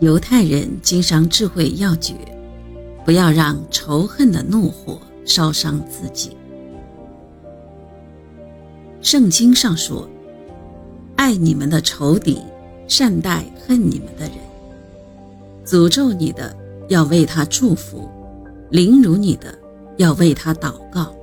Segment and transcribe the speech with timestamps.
[0.00, 2.14] 犹太人经商智慧要诀：
[3.04, 6.34] 不要让仇恨的怒火烧伤自己。
[9.02, 10.08] 圣经上说
[11.16, 12.38] ：“爱你们的仇敌，
[12.88, 14.32] 善待恨你们的人。
[15.66, 16.56] 诅咒你的，
[16.88, 18.08] 要为他祝福；
[18.70, 19.54] 凌辱你的，
[19.98, 21.14] 要为他祷告。”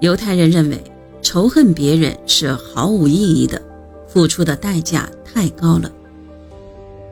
[0.00, 0.82] 犹太人认为
[1.20, 3.60] 仇恨别人是毫无意义的，
[4.06, 5.92] 付出的代价太高了。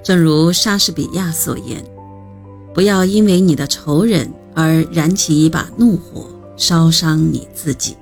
[0.06, 1.84] 正如莎士比亚所言
[2.72, 7.96] ：“不要因为你的仇人而燃起一把怒火，烧伤你自己。”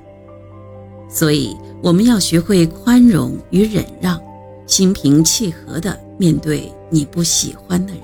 [1.09, 4.21] 所以，我们要学会宽容与忍让，
[4.67, 8.03] 心平气和地面对你不喜欢的人。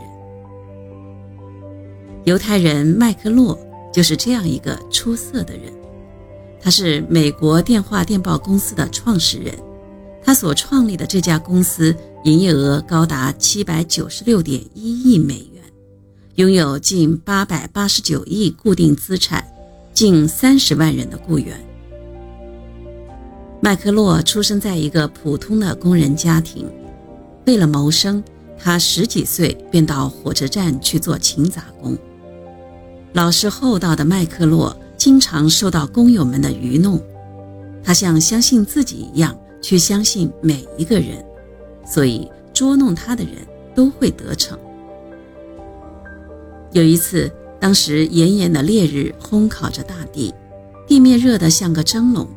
[2.24, 3.58] 犹太人麦克洛
[3.92, 5.64] 就是这样一个出色的人。
[6.58, 9.54] 他是美国电话电报公司的创始人，
[10.30, 11.92] 他所创立的这家公司。
[12.22, 15.60] 营业额高达七百九十六点一亿美元，
[16.36, 19.44] 拥有近八百八十九亿固定资产，
[19.92, 21.58] 近三十万人的雇员。
[23.60, 26.70] 麦克洛出生在一个普通的工人家庭，
[27.46, 28.22] 为了谋生，
[28.56, 31.98] 他十几岁便到火车站去做勤杂工。
[33.14, 37.02] 老实厚道的麦克洛经常受到工友们的愚弄，
[37.82, 41.24] 他像相信自己一样去相信每一个人。
[41.86, 43.34] 所以捉弄他的人
[43.74, 44.56] 都会得逞。
[46.72, 50.32] 有一次，当时炎炎的烈日烘烤着大地，
[50.86, 52.28] 地面热得像个蒸笼，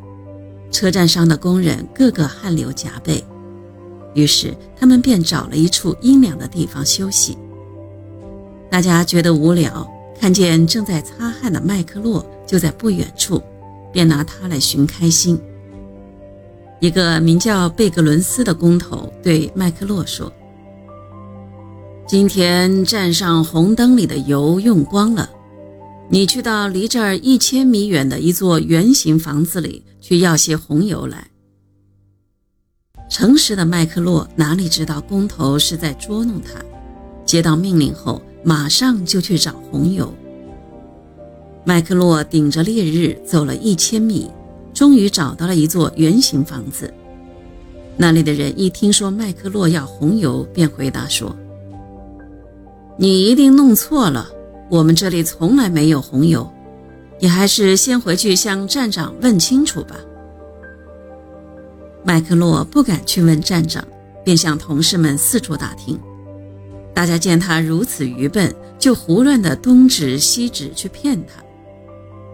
[0.72, 3.22] 车站上的工人个个汗流浃背，
[4.14, 7.38] 于是他们便找了一处阴凉的地方休息。
[8.68, 13.40] 大家觉得无聊，看见正在擦汗的麦克洛就在不远处，
[13.92, 15.40] 便拿他来寻开心。
[16.80, 20.30] 一个名叫贝格伦斯的工头对麦克洛说
[22.06, 25.30] ：“今天站上红灯里的油用光了，
[26.10, 31.28] 你去到离这儿一千米远的一座圆形房子里去要些红油来。”
[33.08, 36.60] 诚实的麦克洛哪里知道工头是在捉弄他，
[37.24, 40.12] 接到命令后马上就去找红油。
[41.64, 44.30] 麦克洛顶着烈日走了一千米。
[44.74, 46.92] 终于找到了一座圆形房子。
[47.96, 51.34] 那里的人一听说麦克洛要红油，便回答说
[52.98, 54.28] ：“你一定弄错了，
[54.68, 56.50] 我们这里从来没有红油。
[57.20, 59.96] 你还是先回去向站长问清楚吧。”
[62.02, 63.86] 麦克洛不敢去问站长，
[64.24, 65.98] 便向同事们四处打听。
[66.92, 71.42] 大家见他如此愚笨，就胡乱的东指西指去骗他。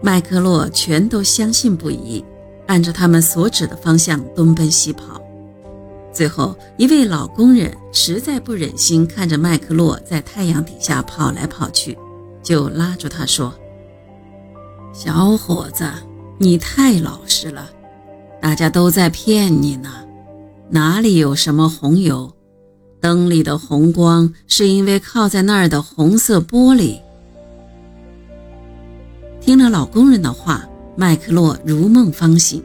[0.01, 2.23] 麦克洛全都相信不疑。
[2.67, 5.21] 按着他们所指的方向东奔西跑，
[6.13, 11.97] 最后一位老工人实在不忍心看着麦克洛在太阳底下跑来跑去，
[12.41, 13.53] 就拉住他说
[14.93, 15.83] ：“小伙子，
[16.37, 17.69] 你太老实了，
[18.39, 19.89] 大家都在骗你呢，
[20.69, 22.31] 哪里有什么红油？
[23.01, 27.01] 灯里的红光是因为靠在那儿的红色玻璃。”
[29.51, 30.65] 听了老工人的话。
[30.95, 32.63] 麦克洛如梦方醒，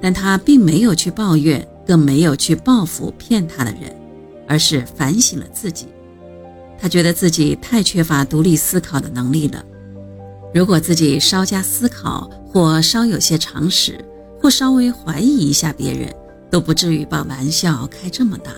[0.00, 3.94] 但他并没有去抱怨，更没有去报复骗他的人，
[4.48, 5.86] 而是反省了自己。
[6.76, 9.64] 他觉得自己太缺乏独立思考的能力了。
[10.52, 14.04] 如果自己稍加思考，或稍有些常识，
[14.40, 16.12] 或稍微怀疑一下别人，
[16.50, 18.50] 都不至于把玩笑开这么大。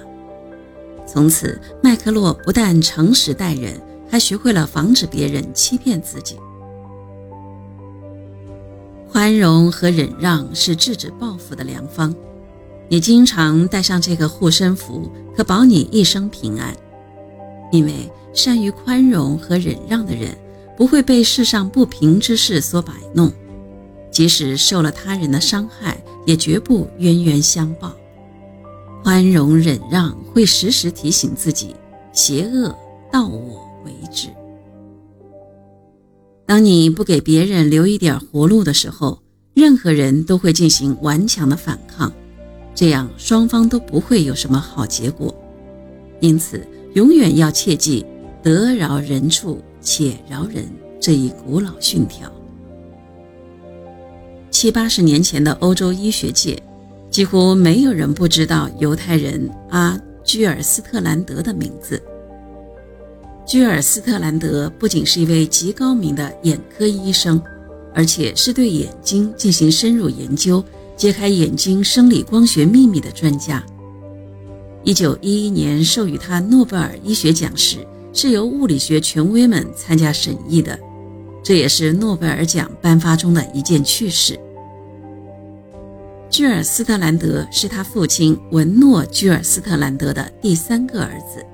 [1.07, 3.79] 从此，麦克洛不但诚实待人，
[4.09, 6.37] 还学会了防止别人欺骗自己。
[9.13, 12.15] 宽容和忍让是制止报复的良方。
[12.89, 16.75] 你经常带上这个护身符，可保你一生平安。
[17.73, 20.37] 因为善于宽容和忍让的人，
[20.77, 23.33] 不会被世上不平之事所摆弄，
[24.11, 27.93] 即使受了他人的伤害，也绝不冤冤相报。
[29.03, 31.75] 宽容忍让会时时提醒自己：
[32.13, 32.77] 邪恶
[33.11, 34.29] 到我为止。
[36.51, 39.23] 当你不给别人留一点活路的时候，
[39.55, 42.13] 任何人都会进行顽强的反抗，
[42.75, 45.33] 这样双方都不会有什么好结果。
[46.19, 48.05] 因此，永远要切记
[48.43, 50.69] “得饶人处且饶人”
[50.99, 52.29] 这一古老训条。
[54.51, 56.61] 七八十年前的欧洲医学界，
[57.11, 62.03] 几乎没有人不知道犹太人阿居尔斯特兰德的名字。
[63.51, 67.43] 居尔斯特兰德不仅是一位极高明的眼科医生，
[67.93, 70.65] 而且是对眼睛进行深入研究、
[70.97, 73.61] 揭开眼睛生理光学秘密的专家。
[74.85, 80.79] 一九一一年授予他诺贝尔医学奖时，是由物理学权威们参加审议的，
[81.43, 84.39] 这也是诺贝尔奖颁发中的一件趣事。
[86.31, 91.45] 居尔斯特兰德是他父亲文诺·居尔斯特兰德的第三个儿子。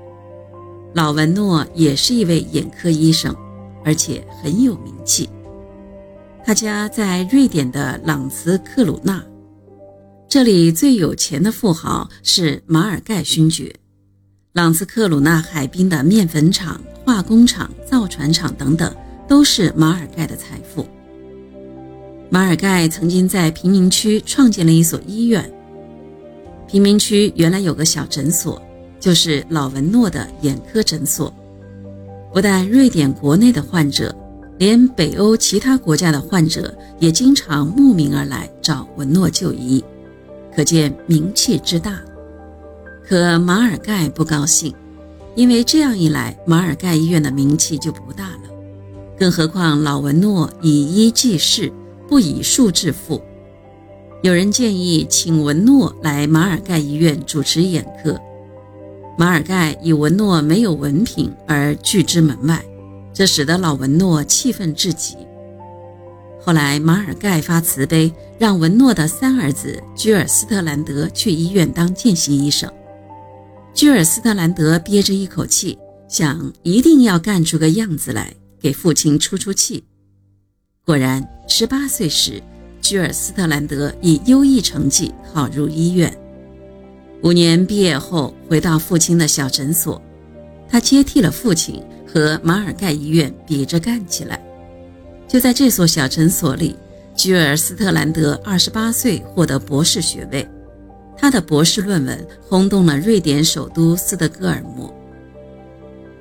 [0.93, 3.35] 老文诺也是一位眼科医生，
[3.83, 5.29] 而且很有名气。
[6.43, 9.23] 他家在瑞典的朗茨克鲁纳，
[10.27, 13.75] 这里最有钱的富豪是马尔盖勋爵。
[14.53, 18.95] 朗茨克鲁纳海滨的面粉厂、化工厂、造船厂等等，
[19.27, 20.87] 都是马尔盖的财富。
[22.29, 25.53] 马尔盖曾经在贫民区创建了一所医院。
[26.67, 28.61] 贫民区原来有个小诊所。
[28.99, 31.33] 就是老文诺的眼科诊所，
[32.33, 34.15] 不但瑞典国内的患者，
[34.57, 39.83] 连北欧其他国家的患者也经常慕名而来找文诺就医，
[40.55, 41.99] 可见名气之大。
[43.07, 44.73] 可马尔盖不高兴，
[45.35, 48.49] 因为这样一来，马尔盖医院的名气就不大了。
[49.17, 51.71] 更何况老文诺以医济世，
[52.07, 53.21] 不以术致富。
[54.23, 58.19] 有人建议请文诺来马尔盖医院主持眼科。
[59.17, 62.63] 马尔盖以文诺没有文凭而拒之门外，
[63.11, 65.17] 这使得老文诺气愤至极。
[66.39, 72.71] 后来，马尔盖发慈悲，让文诺的三儿子居尔斯特兰德去医院当见习医生。
[73.73, 78.31] 居尔斯特兰德憋着一口气，想一定要干出个样子来，
[78.61, 79.83] 给父亲出出气。
[80.85, 82.41] 果然，十八岁时，
[82.81, 86.15] 居尔斯特兰德以优异成绩考入医院。
[87.23, 90.01] 五年毕业后，回到父亲的小诊所，
[90.69, 94.39] 他接替了父亲，和马尔盖医院比着干起来。
[95.27, 96.75] 就在这所小诊所里，
[97.15, 100.47] 居尔斯特兰德二十八岁获得博士学位，
[101.17, 104.93] 他的博士论文轰动了瑞典首都斯德哥尔摩。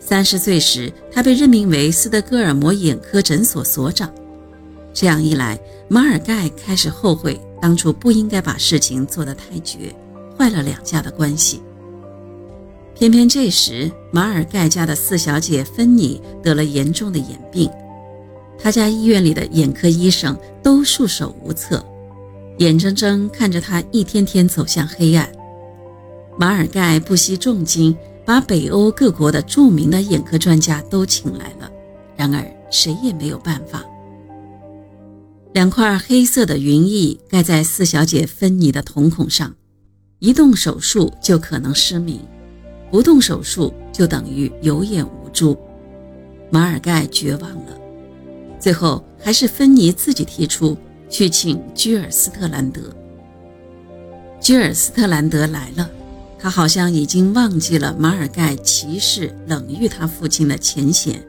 [0.00, 4.10] 三十岁时，他被任命为斯德哥尔摩眼科诊所所长。
[4.94, 9.94] 这样一来，马尔盖开始后悔当初不应该把事情做得太绝。
[10.36, 11.62] 坏了两家的关系。
[12.94, 17.70] 偏偏这时，马尔盖家的四小姐芬妮得了严重的眼病，
[18.58, 21.84] 他家医院里的眼科医生都束手无策，
[22.56, 25.30] 眼睁睁看着他一天天走向黑暗。
[26.38, 27.94] 马尔盖不惜重金，
[28.24, 31.70] 把北欧各国的著名的眼科专家都请来了，
[32.16, 33.84] 然而谁也没有办法。
[35.52, 39.54] 两块黑色的云翳盖在四小姐芬妮的瞳孔上。
[40.18, 42.20] 一动手术就可能失明，
[42.90, 45.56] 不动手术就等于有眼无珠。
[46.50, 47.78] 马尔盖绝望了，
[48.58, 50.76] 最后还是芬妮自己提出
[51.10, 52.80] 去请居尔斯特兰德。
[54.40, 55.90] 居尔斯特兰德来了，
[56.38, 61.22] 他好像已经忘记了马尔盖歧视冷遇他父亲的前嫌，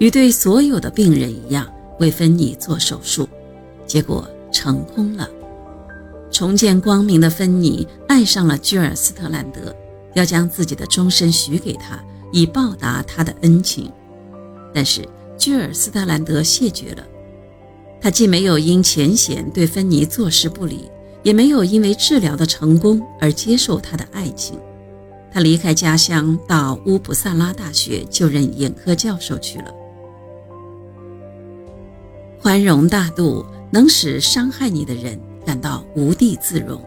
[0.00, 1.70] 与对所有的病人一样
[2.00, 3.28] 为芬妮做手术，
[3.86, 5.28] 结果成功了。
[6.34, 9.72] 重见光明的芬妮爱上了居尔斯特兰德，
[10.14, 13.88] 要将自己的终身许给他，以报答他的恩情。
[14.74, 15.08] 但是
[15.38, 17.06] 居尔斯特兰德谢绝了。
[18.00, 20.90] 他既没有因前嫌对芬妮坐视不理，
[21.22, 24.58] 也没有因为治疗的成功而接受他的爱情。
[25.30, 29.72] 他离开家乡，到乌普萨拉大学就任眼科教授去了。
[32.42, 35.16] 宽容大度，能使伤害你的人。
[35.54, 36.84] 感到无地自容，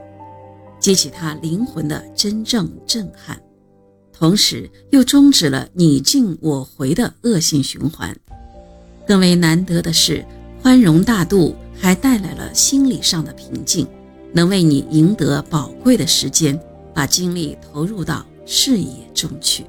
[0.77, 3.41] 激起他灵魂的真正震撼，
[4.11, 8.13] 同时又终止了你进我回的恶性循环。
[9.07, 10.25] 更为难得的是，
[10.61, 13.87] 宽容大度还带来了心理上的平静，
[14.33, 16.59] 能为你赢得宝贵的时间，
[16.93, 19.65] 把精力投入到事业中去。